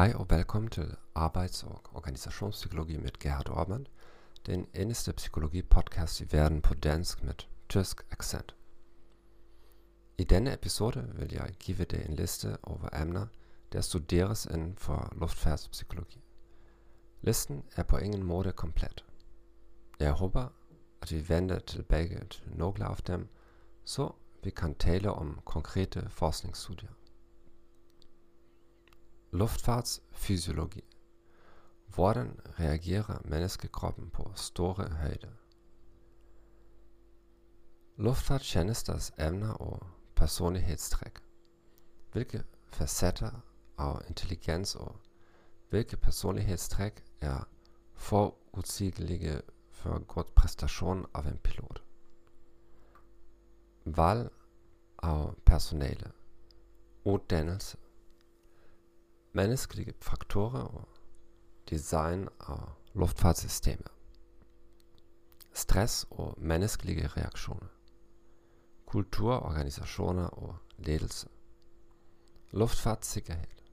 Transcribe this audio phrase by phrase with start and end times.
[0.00, 3.86] Hei og velkommen til Arbejds- og Organisationspsykologi med Gerhard Orban,
[4.46, 7.34] den eneste psykologi-podcast i verden på dansk med
[7.68, 8.54] tysk accent.
[10.18, 13.26] I denne episode vil jeg give dig en liste over emner,
[13.72, 16.24] der studeres inden for luftfartspsykologi.
[17.20, 19.04] Listen er på ingen måde komplet.
[19.98, 20.48] Jeg håber,
[21.02, 23.28] at vi vender tilbage til nogle af dem,
[23.84, 24.12] så
[24.44, 26.90] vi kan tale om konkrete forskningsstudier.
[29.32, 30.82] Luftfartsfysiologi.
[31.86, 35.28] Hvordan reagerer menneskekroppen på store høyder?
[37.96, 41.22] Luftfartstjenesters evner og personlighetstrekk.
[42.12, 43.30] Hvilke facetter
[43.78, 44.96] av intelligens og
[45.70, 47.48] hvilke personlighetstrekk er
[47.94, 51.82] forutsigelige for god prestasjon av en pilot?
[53.84, 54.28] Valg
[55.02, 56.10] av personale.
[57.04, 57.76] Utdannelse
[59.32, 60.88] menneskelige faktorer og
[61.70, 63.88] design av luftfartssystemet.
[65.52, 67.68] Stress og menneskelige reaksjoner.
[68.86, 71.28] Kultur, organisasjoner og ledelse.
[72.50, 73.64] Luftfartssikkerhet.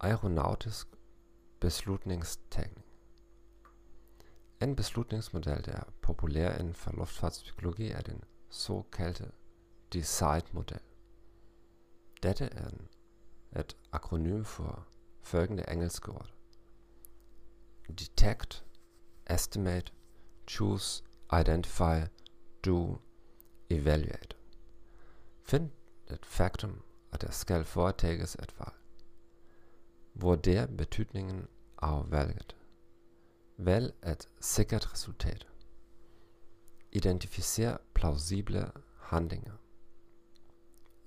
[0.00, 0.88] Aeronautisk
[1.60, 2.84] beslutningstekning.
[4.60, 9.30] En beslutningsmodell der er populær innenfor luftfartspsykologi, er den såkalte
[9.92, 10.89] DECIDE-modell.
[12.22, 12.70] Dette er
[13.60, 14.86] et akronym for
[15.22, 16.32] følgende engelske ord:
[17.98, 18.64] Detect,
[19.30, 19.92] estimate,
[20.46, 21.04] choose,
[21.40, 22.06] identify,
[22.64, 23.00] do,
[23.70, 24.36] evaluate.
[25.42, 25.70] Find
[26.10, 28.74] et faktum, at der skal foretages et valg.
[30.14, 32.56] Vurder betydningen av valget.
[33.56, 35.46] Velg et sikkert resultat.
[36.92, 39.52] Identifiser plausible handlinger.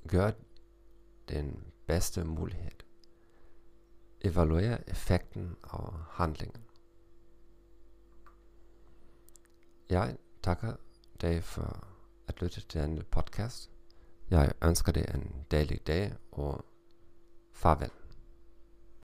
[0.07, 0.31] Gør
[1.29, 2.83] den beste mulighed.
[4.21, 6.63] Evaluere effekten av handlingen.
[9.89, 10.73] Jeg takker
[11.21, 11.87] dig for
[12.27, 13.71] at lytte til denne podcast.
[14.29, 16.65] Jeg ønsker dig en dejlig dag, og
[17.51, 18.02] farvel.